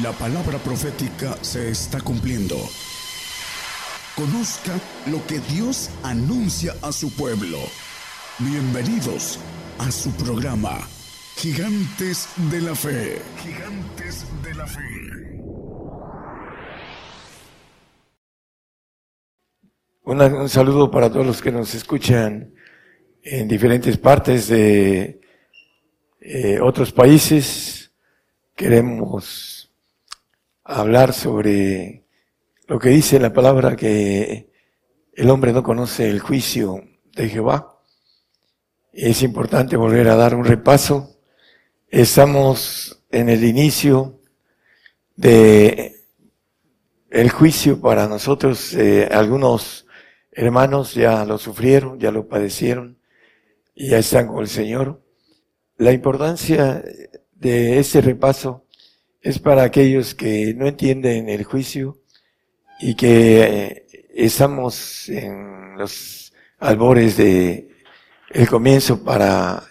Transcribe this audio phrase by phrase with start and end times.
[0.00, 2.56] La palabra profética se está cumpliendo.
[4.16, 4.72] Conozca
[5.10, 7.58] lo que Dios anuncia a su pueblo.
[8.38, 9.38] Bienvenidos
[9.78, 10.88] a su programa,
[11.36, 13.20] Gigantes de la Fe.
[13.42, 14.80] Gigantes de la Fe.
[20.04, 22.54] un saludo para todos los que nos escuchan
[23.22, 25.20] en diferentes partes de
[26.18, 27.92] eh, otros países.
[28.56, 29.61] Queremos
[30.64, 32.04] hablar sobre
[32.66, 34.50] lo que dice la palabra que
[35.14, 36.82] el hombre no conoce el juicio
[37.14, 37.78] de Jehová.
[38.92, 41.16] Es importante volver a dar un repaso.
[41.88, 44.20] Estamos en el inicio
[45.16, 45.96] de
[47.10, 48.74] el juicio para nosotros.
[48.74, 49.86] Eh, algunos
[50.30, 52.98] hermanos ya lo sufrieron, ya lo padecieron
[53.74, 55.02] y ya están con el Señor.
[55.76, 56.82] La importancia
[57.32, 58.61] de este repaso
[59.22, 61.98] es para aquellos que no entienden el juicio
[62.80, 67.68] y que eh, estamos en los albores de
[68.30, 69.62] el comienzo para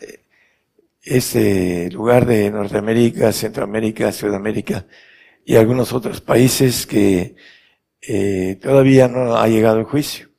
[1.04, 4.86] este lugar de Norteamérica, Centroamérica, Sudamérica
[5.44, 7.36] y algunos otros países que
[8.02, 10.30] eh, todavía no ha llegado el juicio.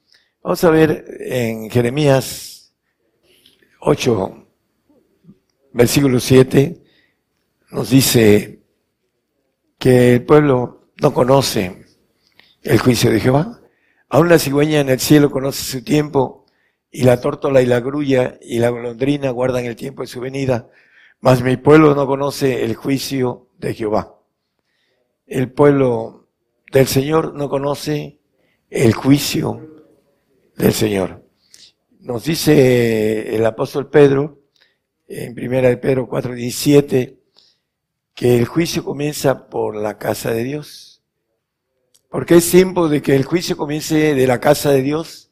[0.43, 2.73] Vamos a ver en Jeremías
[3.81, 4.47] 8,
[5.73, 6.79] versículo 7,
[7.73, 8.62] nos dice,
[9.83, 11.87] que el pueblo no conoce
[12.63, 13.63] el juicio de Jehová.
[14.09, 16.47] Aún la cigüeña en el cielo conoce su tiempo,
[16.89, 20.69] y la tórtola y la grulla y la golondrina guardan el tiempo de su venida,
[21.19, 24.21] mas mi pueblo no conoce el juicio de Jehová.
[25.27, 26.29] El pueblo
[26.71, 28.21] del Señor no conoce
[28.71, 29.83] el juicio
[30.57, 31.27] del Señor.
[31.99, 34.43] Nos dice el apóstol Pedro,
[35.09, 37.22] en primera de Pedro 4:17,
[38.15, 41.03] que el juicio comienza por la casa de Dios.
[42.09, 45.31] Porque es tiempo de que el juicio comience de la casa de Dios.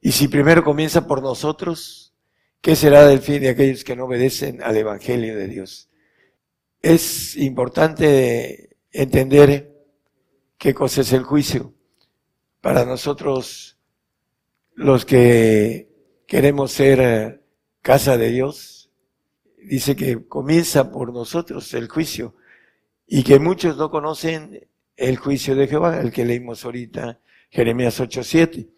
[0.00, 2.14] Y si primero comienza por nosotros,
[2.60, 5.88] ¿qué será del fin de aquellos que no obedecen al Evangelio de Dios?
[6.82, 9.74] Es importante entender
[10.58, 11.72] qué cosa es el juicio.
[12.60, 13.78] Para nosotros,
[14.74, 15.88] los que
[16.26, 17.40] queremos ser eh,
[17.80, 18.77] casa de Dios,
[19.68, 22.34] dice que comienza por nosotros el juicio
[23.06, 27.20] y que muchos no conocen el juicio de Jehová, el que leímos ahorita,
[27.50, 28.68] Jeremías 8:7.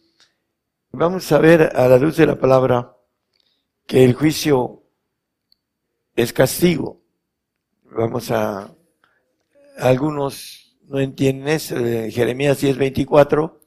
[0.92, 2.96] Vamos a ver a la luz de la palabra
[3.86, 4.82] que el juicio
[6.16, 7.00] es castigo.
[7.84, 8.74] Vamos a,
[9.78, 13.58] algunos no entienden eso, Jeremías 10:24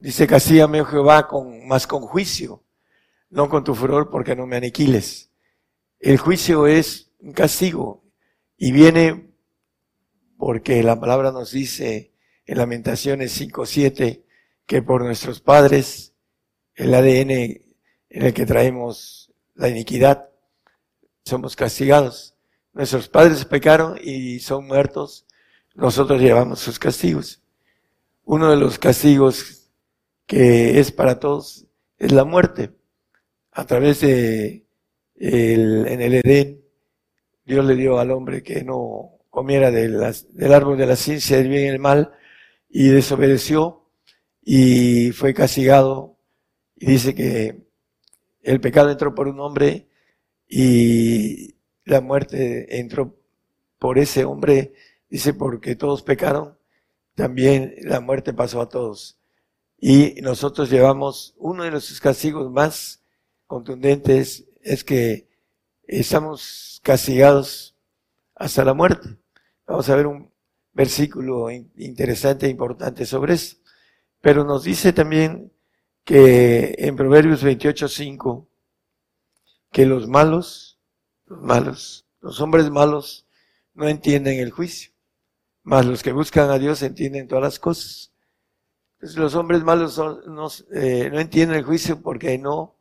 [0.00, 2.64] dice, castígame oh Jehová con, más con juicio,
[3.30, 5.27] no con tu furor porque no me aniquiles.
[6.00, 8.04] El juicio es un castigo
[8.56, 9.32] y viene
[10.36, 12.12] porque la palabra nos dice
[12.46, 14.22] en Lamentaciones 5.7
[14.64, 16.14] que por nuestros padres,
[16.76, 17.62] el ADN en
[18.10, 20.28] el que traemos la iniquidad,
[21.24, 22.36] somos castigados.
[22.72, 25.26] Nuestros padres pecaron y son muertos,
[25.74, 27.42] nosotros llevamos sus castigos.
[28.24, 29.68] Uno de los castigos
[30.26, 31.66] que es para todos
[31.98, 32.70] es la muerte.
[33.50, 34.67] A través de
[35.18, 36.62] en el Edén,
[37.44, 40.02] Dios le dio al hombre que no comiera del
[40.52, 42.12] árbol de la ciencia del bien y el mal
[42.68, 43.88] y desobedeció
[44.42, 46.18] y fue castigado
[46.76, 47.66] y dice que
[48.42, 49.88] el pecado entró por un hombre
[50.48, 53.16] y la muerte entró
[53.78, 54.74] por ese hombre,
[55.08, 56.58] dice porque todos pecaron,
[57.14, 59.18] también la muerte pasó a todos.
[59.78, 63.02] Y nosotros llevamos uno de los castigos más
[63.46, 65.26] contundentes es que
[65.86, 67.74] estamos castigados
[68.34, 69.16] hasta la muerte.
[69.66, 70.30] Vamos a ver un
[70.72, 73.56] versículo interesante e importante sobre eso.
[74.20, 75.52] Pero nos dice también
[76.04, 78.46] que en Proverbios 28.5
[79.72, 80.78] que los malos,
[81.26, 83.26] los malos, los hombres malos
[83.74, 84.92] no entienden el juicio,
[85.62, 88.12] mas los que buscan a Dios entienden todas las cosas.
[88.94, 89.98] Entonces los hombres malos
[90.74, 92.77] eh, no entienden el juicio porque no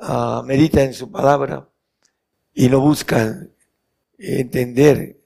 [0.00, 1.68] uh, medita en su palabra
[2.52, 3.50] y no buscan
[4.18, 5.18] entender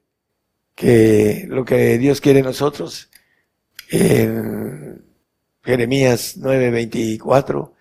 [0.75, 3.11] que lo que Dios quiere nosotros,
[3.91, 5.05] en
[5.63, 7.73] Jeremías 9:24,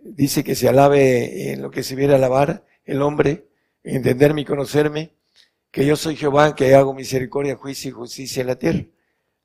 [0.00, 3.48] dice que se alabe en lo que se viera alabar el hombre,
[3.82, 5.12] entenderme y conocerme,
[5.70, 8.86] que yo soy Jehová, que hago misericordia, juicio y justicia en la tierra.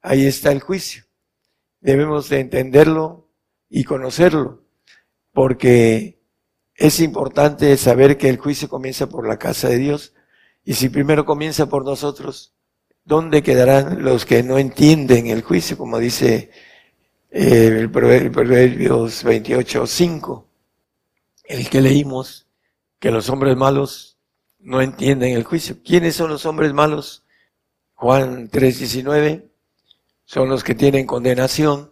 [0.02, 1.04] Ahí está el juicio.
[1.82, 3.30] Debemos de entenderlo
[3.70, 4.64] y conocerlo,
[5.34, 6.19] porque
[6.80, 10.14] es importante saber que el juicio comienza por la casa de Dios
[10.64, 12.54] y si primero comienza por nosotros,
[13.04, 15.78] ¿dónde quedarán los que no entienden el juicio?
[15.78, 16.52] Como dice
[17.32, 20.48] eh, el Proverbios 28, 5,
[21.44, 22.48] el que leímos,
[22.98, 24.18] que los hombres malos
[24.60, 25.78] no entienden el juicio.
[25.84, 27.26] ¿Quiénes son los hombres malos?
[27.94, 29.50] Juan 3, 19,
[30.24, 31.89] son los que tienen condenación.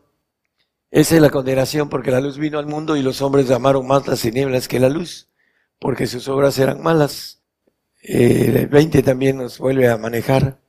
[0.90, 4.08] Esa es la condenación porque la luz vino al mundo y los hombres amaron más
[4.08, 5.28] las tinieblas que la luz,
[5.80, 7.42] porque sus obras eran malas.
[8.02, 10.62] Eh, el 20 también nos vuelve a manejar,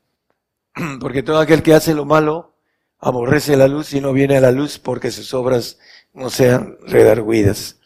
[1.01, 2.57] porque todo aquel que hace lo malo
[2.99, 5.79] aborrece la luz y no viene a la luz porque sus obras
[6.13, 7.79] no sean redarguidas.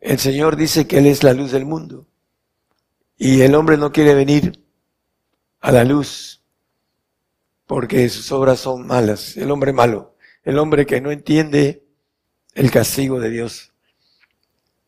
[0.00, 2.06] El Señor dice que Él es la luz del mundo
[3.16, 4.64] y el hombre no quiere venir
[5.60, 6.42] a la luz
[7.66, 9.36] porque sus obras son malas.
[9.36, 10.14] El hombre malo,
[10.48, 11.84] el hombre que no entiende
[12.54, 13.74] el castigo de Dios.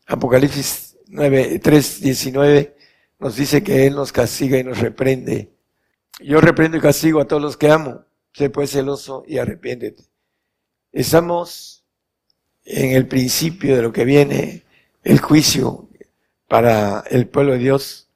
[0.07, 2.75] Apocalipsis 9, 3, 19
[3.19, 5.53] nos dice que Él nos castiga y nos reprende.
[6.19, 10.01] Yo reprendo y castigo a todos los que amo sé pues celoso y arrepiéntete.
[10.91, 11.85] Estamos
[12.65, 14.63] en el principio de lo que viene,
[15.03, 15.89] el juicio
[16.47, 18.09] para el pueblo de Dios,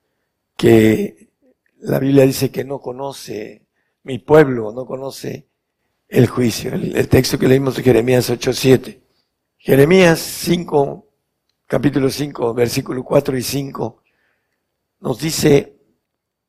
[0.57, 1.29] que
[1.77, 3.67] la Biblia dice que no conoce,
[4.01, 5.47] mi pueblo no conoce
[6.07, 6.73] el juicio.
[6.73, 9.01] El, texto que leímos de Jeremías 8.7.
[9.57, 11.07] Jeremías 5,
[11.65, 14.03] capítulo 5, versículo 4 y 5,
[14.99, 15.77] nos dice,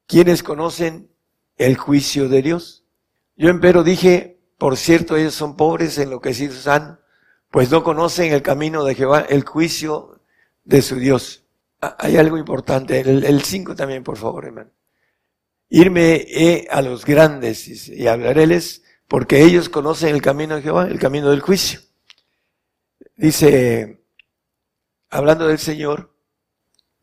[0.07, 1.11] ¿quiénes conocen
[1.57, 2.85] el juicio de Dios?
[3.37, 7.01] Yo empero dije, por cierto, ellos son pobres, enloquecidos han,
[7.51, 10.21] pues no conocen el camino de Jehová, el juicio
[10.65, 11.45] de su Dios.
[11.81, 14.71] Ah, hay algo importante, el 5 también, por favor, hermano.
[15.69, 20.99] Irme he a los grandes y hablaréles, porque ellos conocen el camino de Jehová, el
[20.99, 21.81] camino del juicio.
[23.17, 24.05] Dice,
[25.11, 26.13] hablando del Señor,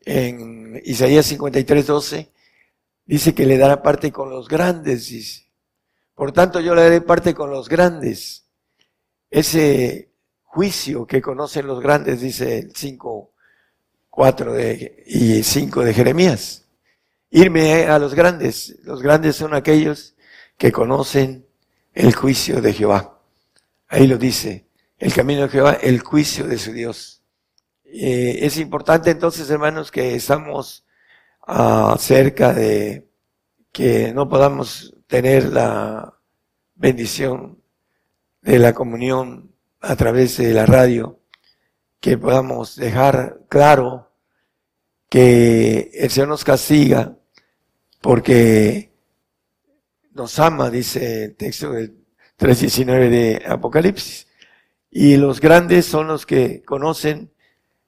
[0.04, 2.32] en Isaías 53, 12,
[3.06, 5.46] dice que le dará parte con los grandes.
[6.14, 8.46] Por tanto, yo le daré parte con los grandes.
[9.30, 10.12] Ese
[10.42, 13.32] juicio que conocen los grandes, dice el 5,
[14.10, 16.66] 4 de, y 5 de Jeremías.
[17.30, 18.76] Irme a los grandes.
[18.84, 20.14] Los grandes son aquellos
[20.56, 21.48] que conocen
[21.94, 23.18] el juicio de Jehová.
[23.88, 24.66] Ahí lo dice.
[24.98, 27.22] El camino de Jehová, el juicio de su Dios.
[27.84, 30.84] Eh, es importante entonces, hermanos, que estamos
[31.46, 33.08] uh, cerca de
[33.72, 36.14] que no podamos tener la
[36.74, 37.62] bendición
[38.42, 41.20] de la comunión a través de la radio,
[42.00, 44.10] que podamos dejar claro
[45.08, 47.16] que el Señor nos castiga
[48.00, 48.93] porque
[50.14, 51.96] nos ama, dice el texto del
[52.38, 54.28] 3.19 de Apocalipsis.
[54.90, 57.32] Y los grandes son los que conocen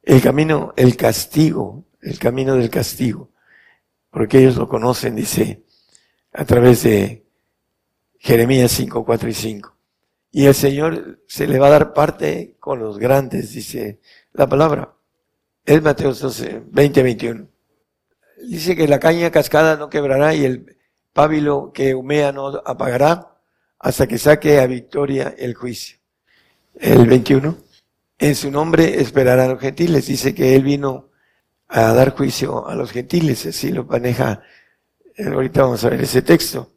[0.02, 3.30] el camino, el castigo, el camino del castigo,
[4.10, 5.62] porque ellos lo conocen, dice
[6.32, 7.24] a través de
[8.18, 9.76] Jeremías 5, 4 y 5.
[10.32, 14.00] Y el Señor se le va a dar parte con los grandes, dice
[14.32, 14.92] la palabra.
[15.64, 17.48] Es Mateo 12, 20, 21.
[18.48, 20.75] Dice que la caña cascada no quebrará y el
[21.16, 23.38] pábilo que humea no apagará
[23.78, 25.96] hasta que saque a victoria el juicio.
[26.78, 27.56] El 21.
[28.18, 30.06] En su nombre esperarán los gentiles.
[30.06, 31.08] Dice que él vino
[31.68, 33.46] a dar juicio a los gentiles.
[33.46, 34.42] Así lo maneja
[35.16, 36.72] eh, ahorita vamos a ver ese texto,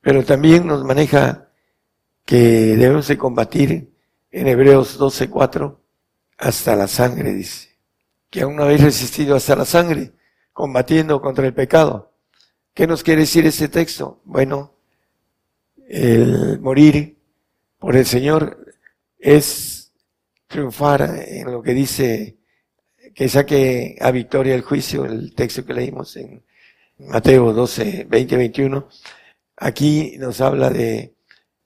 [0.00, 1.48] pero también nos maneja
[2.24, 3.92] que debemos de combatir
[4.30, 5.78] en Hebreos 12:4
[6.38, 7.70] hasta la sangre, dice,
[8.30, 10.12] que aún no habéis resistido hasta la sangre,
[10.52, 12.11] combatiendo contra el pecado.
[12.74, 14.22] ¿Qué nos quiere decir ese texto?
[14.24, 14.72] Bueno,
[15.88, 17.18] el morir
[17.78, 18.74] por el Señor
[19.18, 19.92] es
[20.46, 22.38] triunfar en lo que dice
[23.14, 26.42] que saque a victoria el juicio, el texto que leímos en
[26.98, 28.88] Mateo 12, 20, 21,
[29.56, 31.14] aquí nos habla de,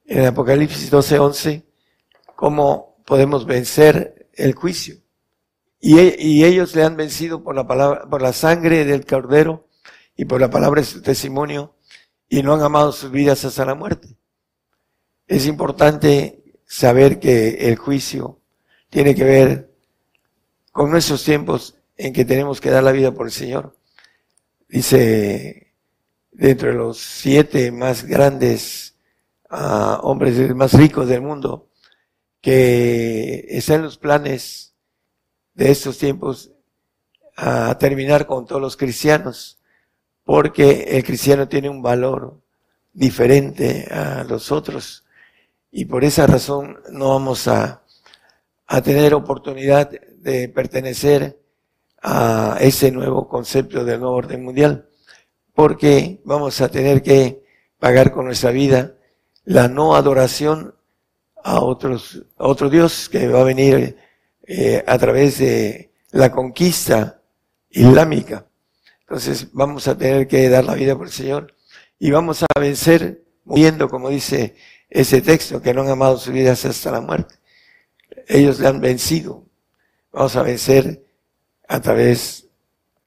[0.07, 1.67] en Apocalipsis 12, 11,
[2.35, 4.97] cómo podemos vencer el juicio.
[5.79, 9.66] Y, y, ellos le han vencido por la palabra, por la sangre del cordero
[10.17, 11.75] y por la palabra de su testimonio
[12.29, 14.17] y no han amado sus vidas hasta la muerte.
[15.27, 18.41] Es importante saber que el juicio
[18.91, 19.71] tiene que ver
[20.73, 23.77] con nuestros tiempos en que tenemos que dar la vida por el Señor
[24.69, 25.75] dice,
[26.33, 28.97] dentro de los siete más grandes
[29.51, 31.71] uh, hombres más ricos del mundo,
[32.41, 34.75] que están los planes
[35.55, 36.53] de estos tiempos
[37.37, 39.56] a terminar con todos los cristianos,
[40.27, 42.43] porque el cristiano tiene un valor
[42.93, 45.05] diferente a los otros
[45.71, 47.85] y por esa razón no vamos a,
[48.67, 51.39] a tener oportunidad de pertenecer
[52.03, 54.89] a ese nuevo concepto del nuevo orden mundial,
[55.55, 57.45] porque vamos a tener que
[57.79, 58.95] pagar con nuestra vida
[59.45, 60.75] la no adoración
[61.45, 63.97] a otros, a otro Dios que va a venir
[64.43, 67.23] eh, a través de la conquista
[67.71, 68.46] islámica.
[69.09, 71.55] Entonces vamos a tener que dar la vida por el Señor
[71.99, 74.57] y vamos a vencer muriendo, como dice
[74.91, 77.37] ese texto, que no han amado su vida hasta la muerte.
[78.27, 79.47] Ellos le han vencido.
[80.13, 81.05] Vamos a vencer
[81.69, 82.49] a través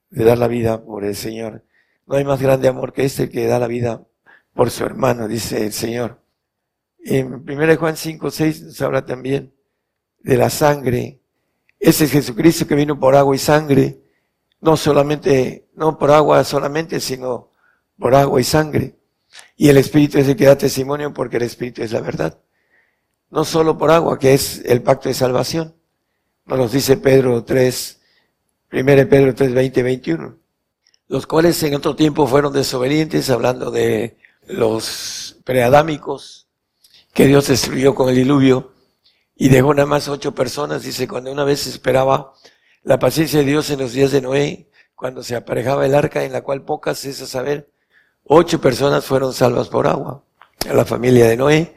[0.09, 1.65] de dar la vida por el Señor.
[2.07, 4.03] No hay más grande amor que este que da la vida
[4.53, 6.21] por su hermano, dice el Señor.
[7.03, 9.53] En 1 Juan 5, 6 nos habla también
[10.19, 11.19] de la sangre.
[11.77, 13.99] Ese es Jesucristo que vino por agua y sangre.
[14.61, 17.49] No solamente, no por agua solamente, sino
[17.97, 18.95] por agua y sangre.
[19.55, 22.39] Y el Espíritu es el que da testimonio porque el Espíritu es la verdad.
[23.29, 25.75] No solo por agua, que es el pacto de salvación.
[26.45, 27.99] Nos dice Pedro 3,
[28.71, 30.37] 1 Pedro 3, 20, 21.
[31.07, 36.47] Los cuales en otro tiempo fueron desobedientes, hablando de los preadámicos,
[37.13, 38.73] que Dios destruyó con el diluvio
[39.35, 42.33] y dejó nada más ocho personas, dice, cuando una vez esperaba
[42.89, 46.31] la paciencia de Dios en los días de Noé, cuando se aparejaba el arca en
[46.31, 47.69] la cual pocas, es a saber,
[48.23, 50.23] ocho personas fueron salvas por agua.
[50.67, 51.75] A la familia de Noé,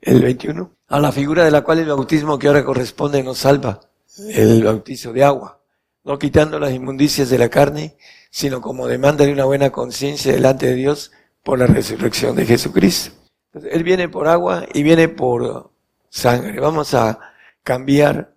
[0.00, 0.72] el 21.
[0.88, 3.82] A la figura de la cual el bautismo que ahora corresponde nos salva,
[4.30, 5.60] el bautizo de agua,
[6.04, 7.98] no quitando las inmundicias de la carne,
[8.30, 13.14] sino como demanda de una buena conciencia delante de Dios por la resurrección de Jesucristo.
[13.52, 15.70] Él viene por agua y viene por
[16.08, 16.58] sangre.
[16.60, 17.20] Vamos a
[17.62, 18.34] cambiar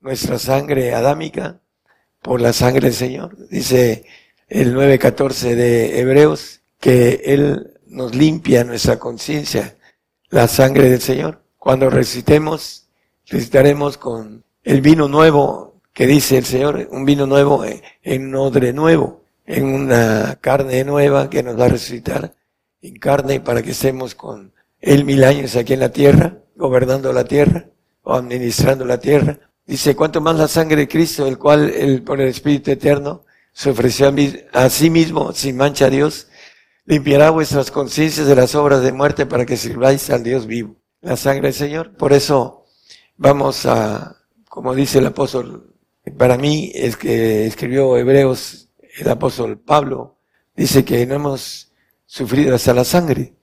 [0.00, 1.60] nuestra sangre adámica
[2.22, 3.36] por la sangre del Señor.
[3.48, 4.04] Dice
[4.48, 9.76] el 9.14 de Hebreos que Él nos limpia nuestra conciencia,
[10.30, 11.42] la sangre del Señor.
[11.58, 12.88] Cuando recitemos,
[13.26, 17.64] recitaremos con el vino nuevo que dice el Señor, un vino nuevo
[18.02, 22.34] en odre nuevo, en una carne nueva que nos va a resucitar
[22.80, 27.24] en carne para que estemos con él mil años aquí en la tierra, gobernando la
[27.24, 27.66] tierra
[28.02, 29.38] o administrando la tierra.
[29.66, 34.12] Dice, cuanto más la sangre de Cristo, el cual por el Espíritu Eterno se ofreció
[34.52, 36.28] a, sí mismo sin mancha a Dios,
[36.84, 40.76] limpiará vuestras conciencias de las obras de muerte para que sirváis al Dios vivo.
[41.00, 41.96] La sangre del Señor.
[41.96, 42.64] Por eso
[43.16, 44.16] vamos a,
[44.48, 45.74] como dice el apóstol,
[46.18, 50.18] para mí es que escribió Hebreos el apóstol Pablo,
[50.54, 51.72] dice que no hemos
[52.06, 53.34] sufrido hasta la sangre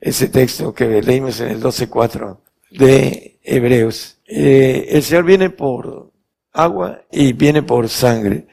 [0.00, 2.38] ese texto que leímos en el 12.4
[2.70, 4.18] de Hebreos.
[4.32, 6.12] Eh, el Señor viene por
[6.52, 8.46] agua y viene por sangre.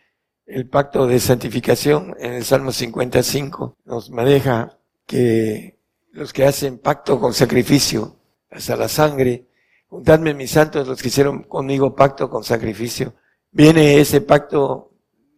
[0.44, 5.78] El pacto de santificación en el Salmo 55 nos maneja que
[6.14, 8.16] los que hacen pacto con sacrificio
[8.50, 9.46] hasta la sangre,
[9.88, 13.14] juntadme mis santos los que hicieron conmigo pacto con sacrificio.
[13.52, 14.94] Viene ese pacto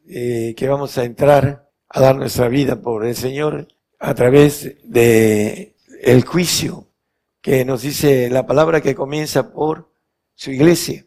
[0.08, 3.67] eh, que vamos a entrar a dar nuestra vida por el Señor
[4.00, 6.88] a través de el juicio
[7.41, 9.88] que nos dice la palabra que comienza por
[10.39, 11.05] su iglesia,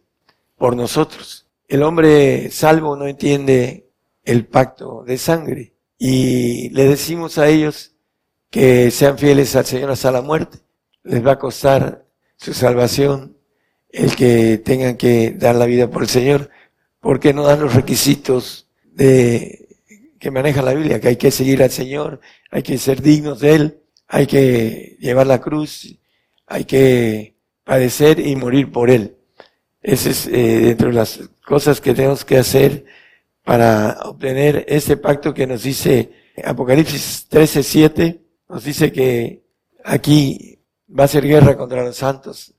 [0.59, 1.47] por nosotros.
[1.67, 3.89] El hombre salvo no entiende
[4.25, 7.95] el pacto de sangre y le decimos a ellos
[8.51, 10.59] que sean fieles al Señor hasta la muerte.
[11.03, 12.05] Les va a costar
[12.37, 13.39] su salvación
[13.89, 16.51] el que tengan que dar la vida por el Señor,
[17.01, 19.67] porque no dan los requisitos de
[20.21, 22.21] que maneja la Biblia, que hay que seguir al Señor,
[22.51, 25.99] hay que ser dignos de Él, hay que llevar la cruz,
[26.47, 27.35] hay que
[27.65, 29.17] padecer y morir por Él.
[29.83, 32.85] Esa es eh, dentro de las cosas que tenemos que hacer
[33.45, 36.13] para obtener este pacto que nos dice
[36.45, 39.43] Apocalipsis 13, 7, nos dice que
[39.85, 42.55] aquí va a ser guerra contra los santos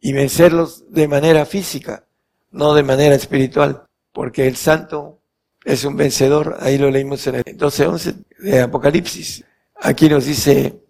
[0.00, 2.06] y vencerlos de manera física,
[2.50, 5.20] no de manera espiritual, porque el santo
[5.64, 9.44] es un vencedor, ahí lo leímos en el 12, 11 de Apocalipsis.
[9.76, 10.80] Aquí nos dice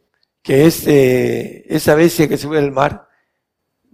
[0.42, 3.08] que este, esa bestia que sube al mar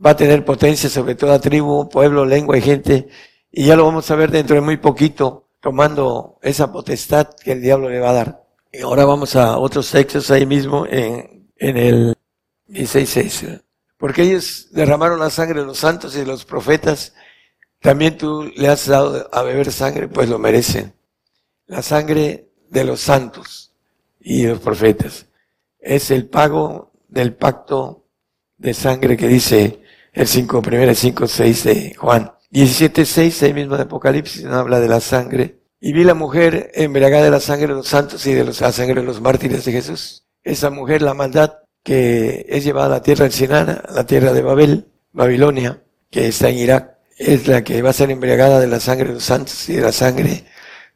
[0.04, 3.08] va a tener potencia sobre toda tribu, pueblo, lengua y gente,
[3.50, 7.62] y ya lo vamos a ver dentro de muy poquito, tomando esa potestad que el
[7.62, 8.44] diablo le va a dar.
[8.72, 12.16] Y ahora vamos a otros textos ahí mismo en, en el
[12.68, 13.62] 16.6.
[13.96, 17.14] Porque ellos derramaron la sangre de los santos y de los profetas,
[17.80, 20.94] también tú le has dado a beber sangre, pues lo merecen.
[21.66, 23.72] La sangre de los santos
[24.20, 25.26] y los profetas
[25.78, 28.04] es el pago del pacto
[28.56, 29.80] de sangre que dice
[30.18, 32.32] el 5, primero 5, 6 de Juan.
[32.50, 35.60] 17, 6, ahí mismo de Apocalipsis, habla de la sangre.
[35.80, 39.00] Y vi la mujer embriagada de la sangre de los santos y de la sangre
[39.00, 40.24] de los mártires de Jesús.
[40.42, 44.42] Esa mujer, la maldad que es llevada a la tierra del Sinana, la tierra de
[44.42, 48.80] Babel, Babilonia, que está en Irak, es la que va a ser embriagada de la
[48.80, 50.44] sangre de los santos y de la sangre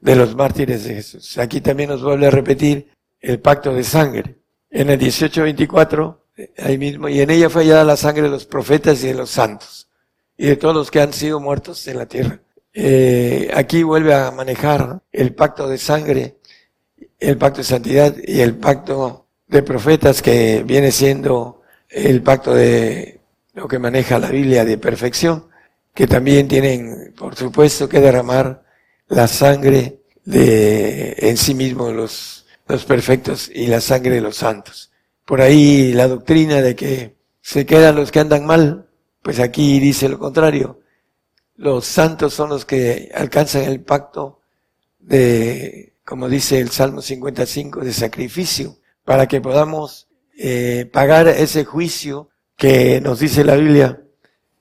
[0.00, 1.38] de los mártires de Jesús.
[1.38, 6.21] Aquí también nos vuelve a repetir el pacto de sangre en el 1824,
[6.58, 9.30] ahí mismo, y en ella fue hallada la sangre de los profetas y de los
[9.30, 9.88] santos,
[10.36, 12.40] y de todos los que han sido muertos en la tierra.
[12.74, 16.36] Eh, aquí vuelve a manejar el pacto de sangre,
[17.18, 23.20] el pacto de santidad y el pacto de profetas que viene siendo el pacto de
[23.52, 25.48] lo que maneja la Biblia de perfección,
[25.94, 28.64] que también tienen, por supuesto, que derramar
[29.08, 34.91] la sangre de en sí mismo los, los perfectos y la sangre de los santos.
[35.32, 38.90] Por ahí la doctrina de que se quedan los que andan mal,
[39.22, 40.80] pues aquí dice lo contrario.
[41.56, 44.42] Los santos son los que alcanzan el pacto
[44.98, 52.28] de, como dice el Salmo 55, de sacrificio, para que podamos eh, pagar ese juicio
[52.58, 54.02] que nos dice la Biblia,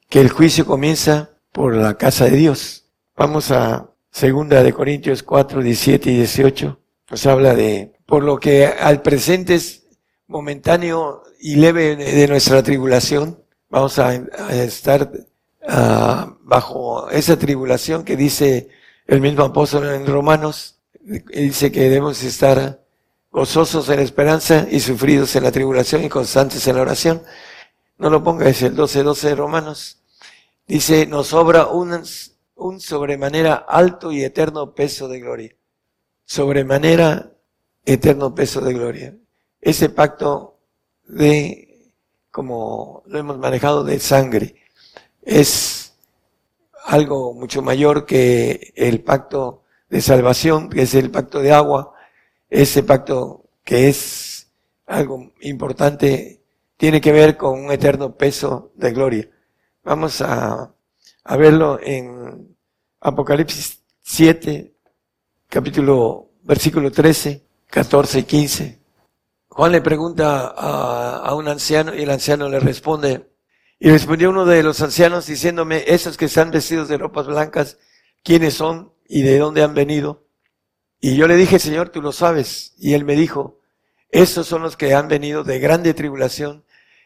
[0.08, 2.86] que el juicio comienza por la casa de Dios.
[3.18, 6.80] Vamos a segunda de Corintios 4, 17 y 18.
[7.10, 9.81] Nos habla de, por lo que al presente es
[10.32, 14.16] momentáneo y leve de nuestra tribulación, vamos a,
[14.52, 15.12] estar
[15.68, 18.70] ah, bajo esa tribulación que dice
[19.06, 22.82] el mismo apóstol en Romanos, dice que debemos estar
[23.32, 27.24] gozosos en la esperanza y sufridos en la tribulación y constantes en la oración.
[27.98, 30.02] No lo ponga, es el 12, 12 de Romanos.
[30.68, 32.02] Dice, nos sobra un,
[32.56, 35.56] un sobremanera alto y eterno peso de gloria.
[36.26, 37.32] Sobremanera
[37.86, 39.21] eterno peso de gloria.
[39.62, 40.58] Ese pacto
[41.06, 41.94] de,
[42.32, 44.56] como lo hemos manejado, de sangre,
[45.22, 45.94] es
[46.86, 51.94] algo mucho mayor que el pacto de salvación, que es el pacto de agua,
[52.50, 54.48] ese pacto que es
[54.88, 56.42] algo importante,
[56.76, 59.30] tiene que ver con un eterno peso de gloria.
[59.84, 60.74] Vamos a,
[61.38, 62.56] verlo en
[63.00, 64.74] Apocalipsis 7,
[65.48, 68.81] capítulo, versículo 13, 14 y 15.
[69.54, 73.30] Juan le pregunta a, un anciano y el anciano le responde,
[73.80, 77.78] y respondió uno de los ancianos diciéndome, esos que están vestidos de ropas blancas,
[78.24, 80.26] ¿quiénes son y de dónde han venido?
[81.02, 82.76] Y yo le dije, Señor, tú lo sabes.
[82.78, 83.60] Y él me dijo,
[84.10, 86.64] estos son los que han venido de grande tribulación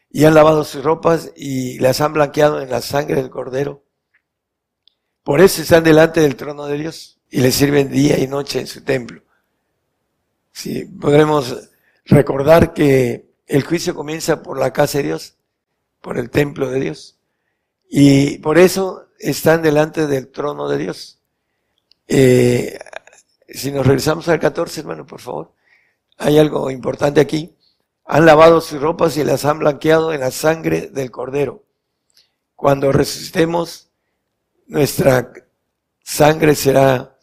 [0.08, 3.82] y han lavado sus ropas y las han blanqueado en la sangre del cordero.
[5.24, 8.68] Por eso están delante del trono de Dios y le sirven día y noche en
[8.68, 9.22] su templo.
[10.52, 11.70] Si podremos
[12.06, 15.36] recordar que el juicio comienza por la casa de Dios,
[16.00, 17.18] por el templo de Dios.
[17.88, 21.20] Y por eso están delante del trono de Dios.
[22.08, 22.78] Eh,
[23.48, 25.52] si nos regresamos al 14, hermano, por favor.
[26.18, 27.54] Hay algo importante aquí.
[28.04, 31.64] Han lavado sus ropas y las han blanqueado en la sangre del cordero.
[32.54, 33.90] Cuando resucitemos,
[34.66, 35.32] nuestra
[36.02, 37.16] sangre será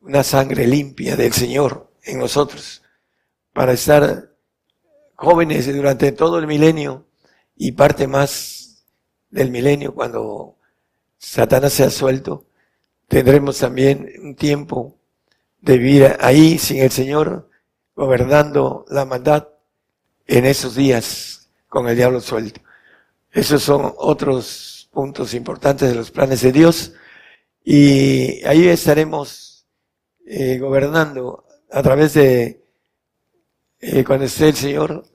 [0.00, 2.82] una sangre limpia del Señor en nosotros,
[3.56, 4.34] para estar
[5.14, 7.06] jóvenes durante todo el milenio
[7.56, 8.84] y parte más
[9.30, 10.56] del milenio cuando
[11.16, 12.44] Satanás sea suelto,
[13.08, 14.98] tendremos también un tiempo
[15.62, 17.48] de vivir ahí sin el Señor,
[17.94, 19.48] gobernando la maldad
[20.26, 22.60] en esos días con el diablo suelto.
[23.32, 26.92] Esos son otros puntos importantes de los planes de Dios
[27.64, 29.66] y ahí estaremos
[30.26, 32.65] eh, gobernando a través de
[33.80, 35.06] eh, cuando esté el Señor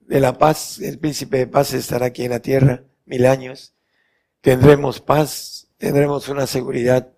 [0.00, 3.74] de la paz, el príncipe de paz estará aquí en la tierra mil años.
[4.40, 7.08] Tendremos paz, tendremos una seguridad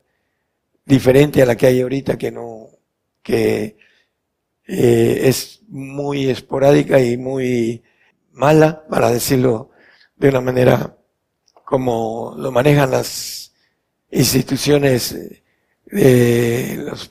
[0.85, 2.69] diferente a la que hay ahorita, que no,
[3.23, 3.77] que
[4.67, 7.83] eh, es muy esporádica y muy
[8.33, 9.71] mala, para decirlo
[10.17, 10.97] de una manera
[11.65, 13.53] como lo manejan las
[14.11, 15.15] instituciones
[15.85, 17.11] de los,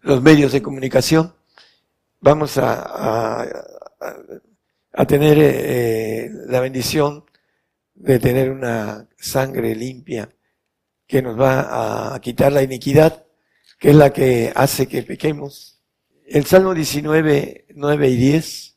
[0.00, 1.34] los medios de comunicación.
[2.20, 3.46] Vamos a, a,
[4.92, 7.24] a tener eh, la bendición
[7.94, 10.28] de tener una sangre limpia
[11.06, 13.24] que nos va a quitar la iniquidad,
[13.78, 15.80] que es la que hace que pequemos.
[16.26, 18.76] El Salmo 19, 9 y 10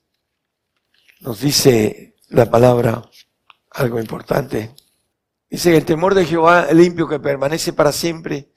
[1.21, 3.01] nos dice la palabra
[3.71, 4.73] algo importante.
[5.49, 8.51] Dice, el temor de Jehová limpio que permanece para siempre,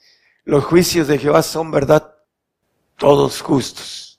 [0.44, 2.14] los juicios de Jehová son verdad,
[2.96, 4.13] todos justos.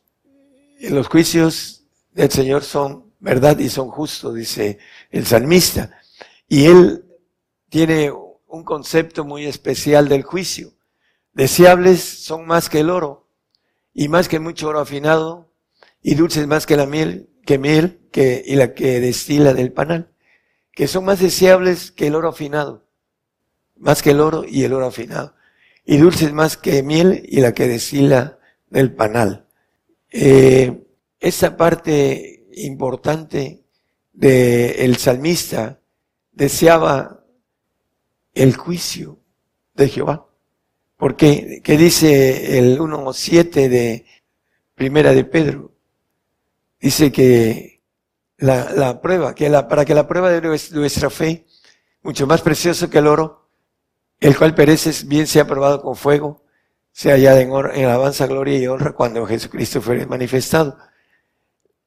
[0.89, 4.77] Los juicios del Señor son verdad y son justos, dice
[5.09, 5.97] el salmista.
[6.47, 7.05] Y él
[7.69, 10.73] tiene un concepto muy especial del juicio.
[11.33, 13.27] Deseables son más que el oro,
[13.93, 15.51] y más que mucho oro afinado,
[16.01, 20.11] y dulces más que la miel, que miel, que, y la que destila del panal,
[20.71, 22.85] que son más deseables que el oro afinado,
[23.75, 25.35] más que el oro y el oro afinado,
[25.83, 29.44] y dulces más que miel y la que destila del panal.
[30.17, 30.81] Eh,
[31.19, 33.65] esa parte importante
[34.13, 35.81] del salmista
[36.31, 37.25] deseaba
[38.33, 39.19] el juicio
[39.73, 40.25] de Jehová.
[40.95, 44.05] Porque, ¿qué dice el 1.7 de
[44.73, 45.73] Primera de Pedro?
[46.79, 47.83] Dice que
[48.37, 51.45] la, la prueba, que la, para que la prueba de nuestra fe,
[52.03, 53.49] mucho más precioso que el oro,
[54.21, 56.44] el cual perece, bien sea probado con fuego,
[56.95, 57.51] sea hallada en,
[57.85, 60.77] alabanza, gloria y honra cuando Jesucristo fuere manifestado.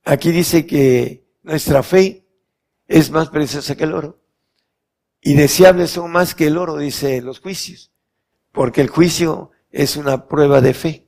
[0.05, 2.27] Aquí dice que nuestra fe
[2.87, 4.21] es más preciosa que el oro.
[5.23, 7.91] Y deseables son más que el oro, dice los juicios
[8.59, 11.07] porque el juicio es una prueba de fe.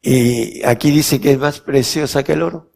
[0.00, 2.72] Y aquí dice que es más preciosa que el oro.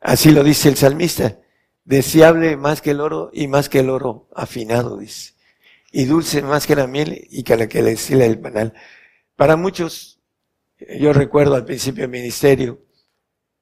[0.00, 1.38] Así lo dice el salmista.
[1.84, 5.32] Deseable más que el oro y más que el oro afinado, dice.
[5.90, 8.74] Y dulce más que la miel y que la que le el panal.
[9.40, 10.20] Para muchos,
[10.98, 12.82] yo recuerdo al principio del ministerio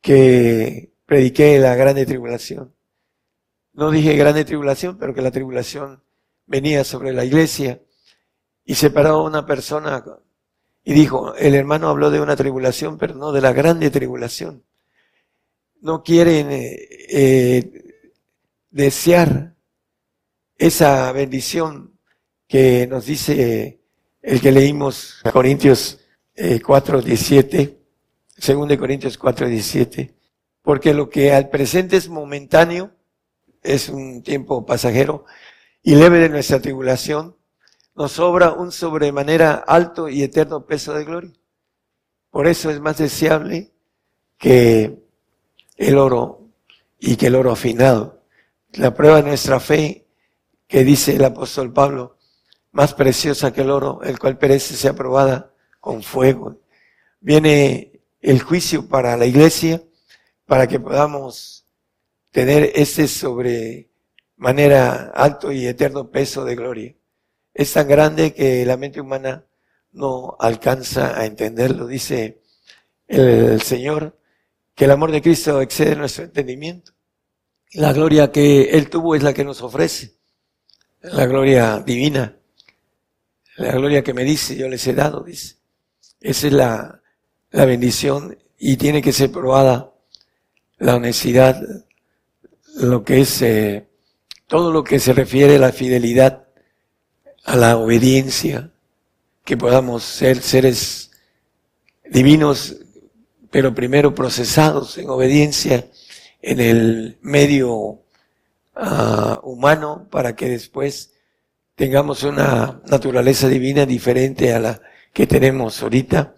[0.01, 2.75] que prediqué la grande tribulación.
[3.75, 6.03] No dije grande tribulación, pero que la tribulación
[6.47, 7.81] venía sobre la iglesia
[8.65, 10.05] y se paró una persona
[10.83, 14.65] y dijo, el hermano habló de una tribulación, pero no de la grande tribulación.
[15.81, 18.03] No quieren eh, eh,
[18.73, 19.55] desear
[20.57, 21.97] esa bendición
[22.49, 23.78] que nos dice
[24.29, 26.01] el que leímos Corintios
[26.63, 27.79] 4, 17,
[28.47, 30.15] 2 Corintios 4, 17,
[30.61, 32.93] porque lo que al presente es momentáneo,
[33.63, 35.25] es un tiempo pasajero
[35.83, 37.37] y leve de nuestra tribulación,
[37.95, 41.33] nos sobra un sobremanera alto y eterno peso de gloria.
[42.31, 43.73] Por eso es más deseable
[44.37, 44.95] que
[45.79, 46.51] el oro
[47.01, 48.21] y que el oro afinado.
[48.75, 50.07] La prueba de nuestra fe,
[50.67, 52.18] que dice el apóstol Pablo,
[52.73, 56.61] más preciosa que el oro, el cual perece, sea probada con fuego.
[57.21, 59.83] Viene el juicio para la iglesia,
[60.47, 61.67] para que podamos
[62.31, 66.95] tener ese sobremanera alto y eterno peso de gloria
[67.59, 69.45] es tan grande que la mente humana
[69.91, 71.89] no alcanza a entenderlo.
[71.89, 72.41] Dice
[73.09, 74.17] el Señor
[74.77, 76.93] que el amor de Cristo excede nuestro entendimiento.
[77.73, 80.15] La gloria que Él tuvo es la que nos ofrece,
[81.01, 82.38] la gloria divina,
[83.59, 85.57] la gloria que me dice, yo les he dado, dice.
[86.21, 87.03] Esa es la,
[87.51, 89.93] la bendición y tiene que ser probada
[90.79, 91.61] la honestidad,
[92.77, 93.89] lo que es eh,
[94.47, 96.45] todo lo que se refiere a la fidelidad
[97.45, 98.71] a la obediencia,
[99.45, 101.11] que podamos ser seres
[102.11, 102.77] divinos,
[103.51, 105.89] pero primero procesados en obediencia
[106.43, 108.03] en el medio
[108.75, 111.15] ah, humano para que después
[111.79, 116.35] tengamos una naturaleza divina diferente a la que tenemos ahorita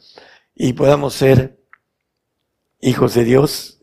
[0.54, 1.58] y podamos ser
[2.82, 3.80] hijos de Dios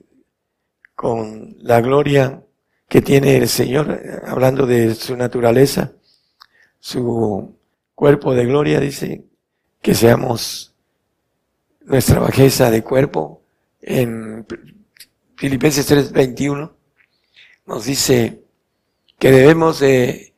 [0.93, 2.43] con la gloria
[2.87, 5.93] que tiene el Señor, hablando de su naturaleza,
[6.79, 7.57] su
[7.95, 9.25] cuerpo de gloria, dice,
[9.81, 10.75] que seamos
[11.81, 13.41] nuestra bajeza de cuerpo.
[13.81, 14.45] En
[15.35, 16.71] Filipenses 3:21
[17.65, 18.43] nos dice
[19.17, 20.35] que debemos de,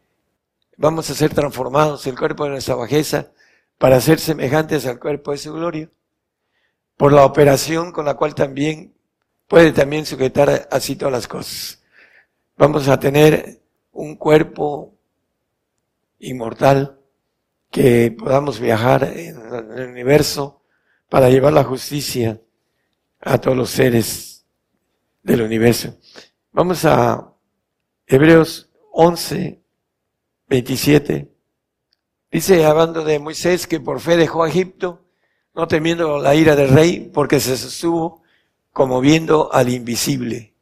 [0.79, 3.31] vamos a ser transformados el cuerpo de nuestra bajeza
[3.77, 5.89] para ser semejantes al cuerpo de su gloria,
[6.95, 8.93] por la operación con la cual también
[9.47, 11.83] puede también sujetar así todas las cosas.
[12.57, 13.61] Vamos a tener
[13.91, 14.95] un cuerpo
[16.19, 16.95] inmortal,
[17.69, 19.37] que podamos viajar en
[19.77, 20.63] el universo
[21.07, 22.41] para llevar la justicia
[23.19, 24.43] a todos los seres
[25.21, 25.95] del universo.
[26.51, 27.31] Vamos a
[28.07, 29.58] Hebreos 11,
[30.49, 31.31] 27.
[32.31, 35.05] Dice, hablando de Moisés, que por fe dejó a Egipto,
[35.55, 38.23] no temiendo la ira del rey, porque se sostuvo
[38.73, 40.53] como viendo al invisible.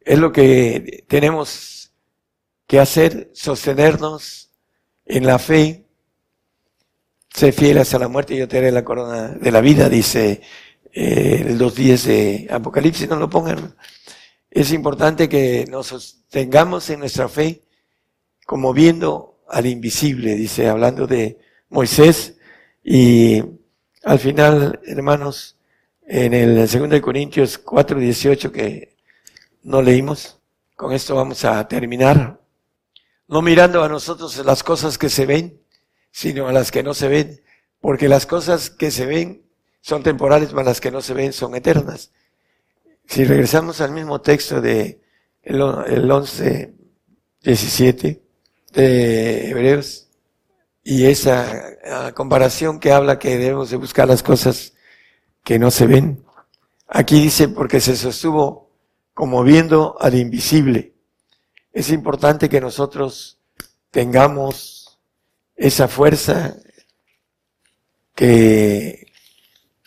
[0.00, 1.92] Es lo que tenemos
[2.66, 4.50] que hacer, sostenernos
[5.06, 5.86] en la fe,
[7.30, 10.42] sé fiel hasta la muerte y yo te haré la corona de la vida, dice
[10.92, 13.74] eh, los días de Apocalipsis, no lo pongan.
[14.50, 17.63] Es importante que nos sostengamos en nuestra fe
[18.46, 22.36] como viendo al invisible, dice, hablando de Moisés.
[22.82, 23.42] Y
[24.02, 25.56] al final, hermanos,
[26.06, 28.96] en el 2 Corintios 4, 18 que
[29.62, 30.40] no leímos,
[30.76, 32.40] con esto vamos a terminar
[33.26, 35.60] no mirando a nosotros las cosas que se ven,
[36.10, 37.42] sino a las que no se ven,
[37.80, 39.42] porque las cosas que se ven
[39.80, 42.12] son temporales, mas las que no se ven son eternas.
[43.06, 45.00] Si regresamos al mismo texto de
[45.42, 45.60] el,
[46.10, 46.74] 11,
[47.42, 48.23] 17
[48.74, 50.08] de Hebreos,
[50.82, 54.74] y esa comparación que habla que debemos de buscar las cosas
[55.42, 56.24] que no se ven,
[56.86, 58.70] aquí dice porque se sostuvo
[59.14, 60.94] como viendo al invisible.
[61.72, 63.38] Es importante que nosotros
[63.90, 64.98] tengamos
[65.56, 66.56] esa fuerza
[68.14, 69.06] que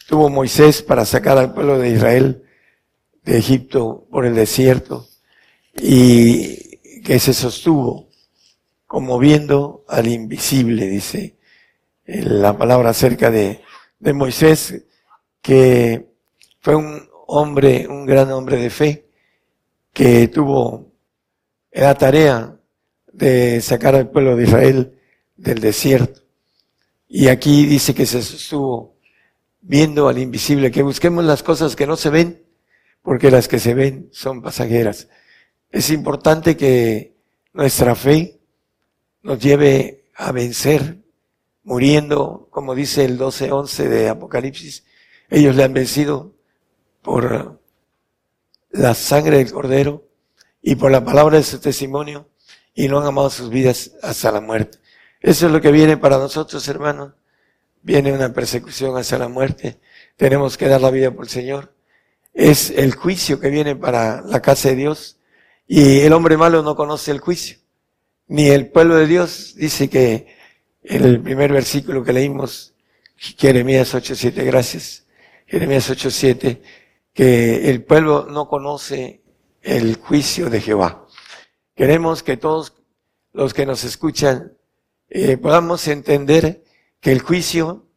[0.07, 2.43] tuvo Moisés para sacar al pueblo de Israel
[3.23, 5.07] de Egipto por el desierto
[5.75, 8.06] y que se sostuvo
[8.87, 11.37] como viendo al invisible, dice
[12.05, 13.61] la palabra acerca de,
[13.99, 14.85] de Moisés,
[15.41, 16.07] que
[16.61, 19.09] fue un hombre, un gran hombre de fe,
[19.91, 20.93] que tuvo
[21.71, 22.57] la tarea
[23.11, 24.99] de sacar al pueblo de Israel
[25.35, 26.21] del desierto.
[27.09, 28.95] Y aquí dice que se sostuvo
[29.61, 32.43] viendo al invisible, que busquemos las cosas que no se ven,
[33.01, 35.09] porque las que se ven son pasajeras.
[35.71, 37.15] Es importante que
[37.53, 38.36] nuestra fe
[39.27, 40.99] nos lleve a vencer,
[41.63, 44.85] muriendo, como dice el 12.11 de Apocalipsis,
[45.29, 46.33] ellos le han vencido
[47.01, 47.59] por
[48.69, 50.07] la sangre del Cordero
[50.61, 52.29] y por la palabra de su testimonio
[52.73, 54.77] y no han amado sus vidas hasta la muerte.
[55.19, 57.11] Eso es lo que viene para nosotros, hermanos.
[57.81, 59.81] Viene una persecución hacia la muerte.
[60.15, 61.75] Tenemos que dar la vida por el Señor.
[62.33, 65.17] Es el juicio que viene para la casa de Dios.
[65.67, 67.57] Y el hombre malo no conoce el juicio.
[68.27, 70.27] Ni el pueblo de Dios dice que
[70.83, 72.73] en el primer versículo que leímos,
[73.15, 75.05] Jeremías 8.7, gracias.
[75.45, 76.61] Jeremías 8.7,
[77.13, 79.21] que el pueblo no conoce
[79.61, 81.07] el juicio de Jehová.
[81.73, 82.73] Queremos que todos
[83.31, 84.53] los que nos escuchan
[85.09, 86.63] eh, podamos entender
[86.99, 87.87] que el juicio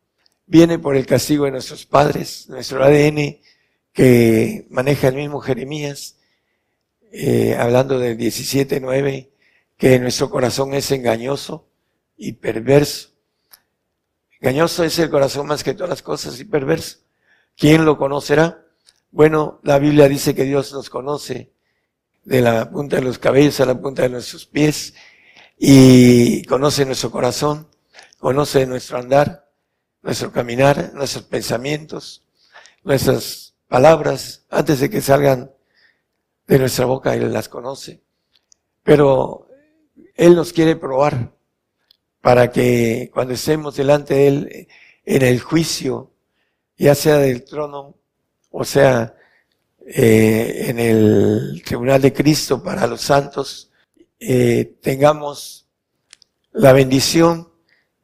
[0.47, 3.41] viene por el castigo de nuestros padres, nuestro ADN
[3.93, 6.17] que maneja el mismo Jeremías,
[7.13, 9.30] eh, hablando del 17.9,
[9.81, 11.67] que nuestro corazón es engañoso
[12.15, 13.13] y perverso.
[14.39, 16.99] Engañoso es el corazón más que todas las cosas y perverso.
[17.57, 18.63] ¿Quién lo conocerá?
[19.11, 21.55] Bueno, la Biblia dice que Dios nos conoce
[22.25, 24.93] de la punta de los cabellos a la punta de nuestros pies
[25.59, 27.67] y conoce nuestro corazón,
[28.19, 29.49] conoce nuestro andar,
[30.03, 32.23] nuestro caminar, nuestros pensamientos,
[32.85, 35.51] nuestras palabras, antes de que salgan
[36.47, 38.03] de nuestra boca, Él las conoce.
[38.83, 39.50] Pero
[40.21, 41.33] Él nos quiere probar
[42.21, 44.69] para que cuando estemos delante de Él
[45.07, 46.13] en el juicio,
[46.77, 47.95] ya sea del trono,
[48.51, 49.15] o sea,
[49.87, 53.71] eh, en el tribunal de Cristo para los santos,
[54.19, 55.67] eh, tengamos
[56.53, 57.49] la bendición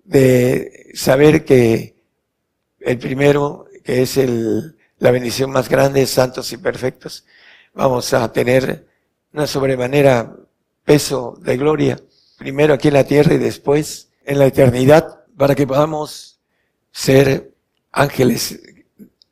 [0.02, 1.96] de saber que
[2.80, 7.26] el primero, que es el, la bendición más grande, santos y perfectos,
[7.74, 8.88] vamos a tener
[9.34, 10.34] una sobremanera
[10.86, 12.00] peso de gloria,
[12.36, 16.40] primero aquí en la tierra y después en la eternidad, para que podamos
[16.90, 17.54] ser
[17.92, 18.60] ángeles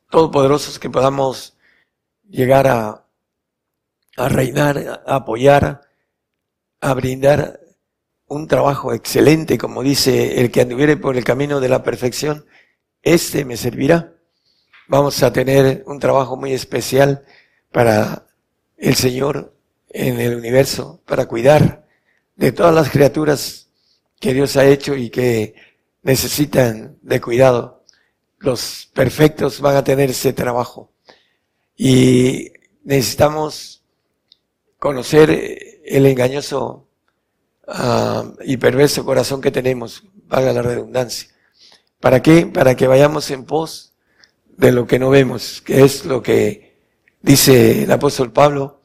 [0.09, 1.57] todopoderosos, que podamos
[2.29, 3.05] llegar a,
[4.17, 5.81] a reinar, a apoyar,
[6.81, 7.59] a brindar
[8.27, 12.45] un trabajo excelente, como dice el que anduviere por el camino de la perfección,
[13.03, 14.13] este me servirá.
[14.87, 17.23] Vamos a tener un trabajo muy especial
[17.71, 18.27] para
[18.77, 19.53] el Señor
[19.89, 21.84] en el universo, para cuidar
[22.35, 23.67] de todas las criaturas
[24.19, 25.55] que Dios ha hecho y que
[26.03, 27.83] necesitan de cuidado.
[28.39, 30.91] Los perfectos van a tener ese trabajo.
[31.77, 32.51] Y
[32.83, 33.83] necesitamos
[34.79, 35.29] conocer
[35.85, 36.87] el engañoso
[37.67, 41.29] uh, y perverso corazón que tenemos, valga la redundancia.
[41.99, 42.45] ¿Para qué?
[42.45, 43.93] Para que vayamos en pos
[44.57, 46.77] de lo que no vemos, que es lo que
[47.21, 48.81] dice el apóstol Pablo,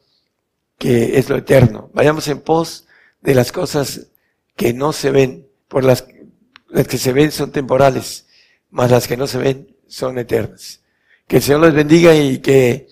[0.77, 1.89] que es lo eterno.
[1.93, 2.87] Vayamos en pos
[3.21, 4.07] de las cosas
[4.55, 6.05] que no se ven, por las,
[6.69, 8.27] las que se ven son temporales,
[8.69, 10.81] más las que no se ven son eternas.
[11.27, 12.87] Que el Señor les bendiga y que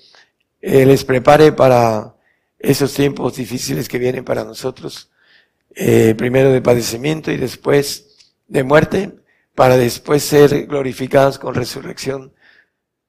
[0.61, 2.15] eh, les prepare para
[2.57, 5.09] esos tiempos difíciles que vienen para nosotros,
[5.75, 9.11] eh, primero de padecimiento y después de muerte,
[9.55, 12.33] para después ser glorificados con resurrección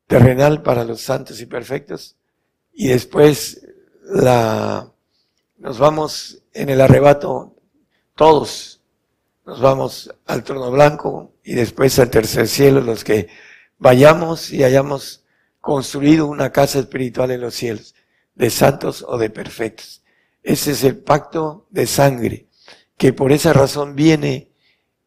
[0.07, 2.17] terrenal para los santos y perfectos,
[2.73, 3.67] y después
[4.05, 4.93] la,
[5.61, 7.55] nos vamos en el arrebato
[8.17, 8.81] todos,
[9.45, 13.29] nos vamos al trono blanco y después al tercer cielo, los que
[13.79, 15.25] vayamos y hayamos
[15.61, 17.95] construido una casa espiritual en los cielos
[18.35, 20.03] de santos o de perfectos.
[20.43, 22.47] Ese es el pacto de sangre,
[22.97, 24.51] que por esa razón viene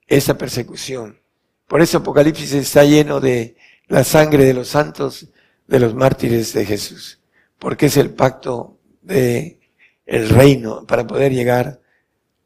[0.08, 1.20] esa persecución.
[1.68, 5.30] Por eso Apocalipsis está lleno de la sangre de los santos,
[5.68, 7.20] de los mártires de Jesús,
[7.58, 9.63] porque es el pacto de
[10.06, 11.82] el reino para poder llegar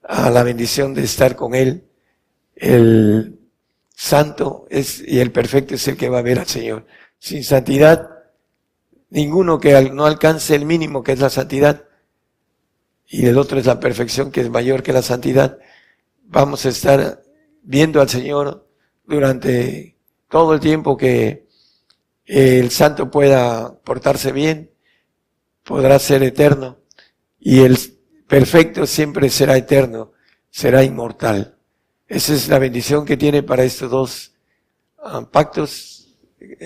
[0.03, 1.85] a la bendición de estar con Él.
[2.55, 3.39] El
[3.93, 6.85] santo y el perfecto es el que va a ver al Señor.
[7.19, 8.09] Sin santidad
[9.09, 11.85] ninguno que no alcance el mínimo que es la santidad
[13.07, 15.57] y el otro es la perfección que es mayor que la santidad.
[16.23, 17.23] Vamos a estar
[17.63, 18.67] viendo al Señor
[19.05, 19.97] durante
[20.29, 21.47] todo el tiempo que
[22.25, 24.71] el santo pueda portarse bien,
[25.63, 26.76] podrá ser eterno
[27.49, 27.79] y el
[28.27, 30.11] perfecto siempre será eterno,
[30.49, 31.57] será inmortal.
[32.05, 34.33] Esa es la bendición que tiene para estos dos
[35.01, 36.13] ah, pactos,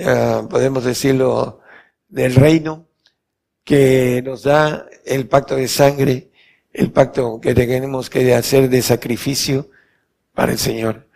[0.04, 1.62] ah, podemos decirlo,
[2.10, 2.88] del reino,
[3.64, 6.32] que nos da el pacto de sangre,
[6.74, 9.70] el pacto que tenemos que hacer de sacrificio
[10.34, 11.08] para el Señor.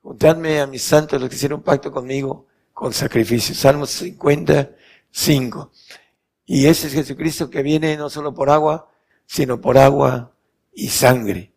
[0.00, 3.52] Juntadme a mis santos los que hicieron pacto conmigo con sacrificio.
[3.52, 5.72] Salmos 55.
[6.46, 8.91] Y ese es Jesucristo que viene no solo por agua,
[9.32, 10.36] sino por agua
[10.74, 11.54] y sangre.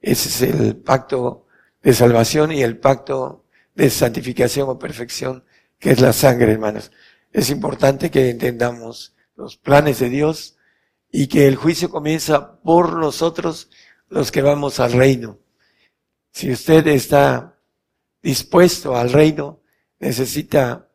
[0.00, 1.44] Ese es el pacto
[1.82, 5.44] de salvación y el pacto de santificación o perfección,
[5.78, 6.90] que es la sangre, hermanos.
[7.30, 10.56] Es importante que entendamos los planes de Dios
[11.12, 13.68] y que el juicio comienza por nosotros
[14.08, 15.40] los que vamos al reino.
[16.32, 17.58] Si usted está
[18.22, 19.60] dispuesto al reino,
[19.98, 20.88] necesita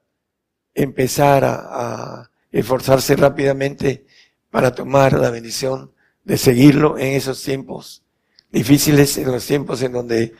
[0.73, 4.07] empezar a, esforzarse rápidamente
[4.49, 5.91] para tomar la bendición
[6.25, 8.03] de seguirlo en esos tiempos
[8.51, 10.33] difíciles, en los tiempos en donde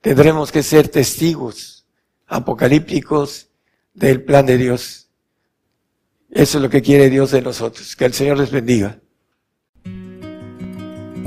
[0.00, 1.86] tendremos que ser testigos
[2.26, 3.48] apocalípticos
[3.94, 5.10] del plan de Dios.
[6.30, 7.96] Eso es lo que quiere Dios de nosotros.
[7.96, 9.01] Que el Señor les bendiga.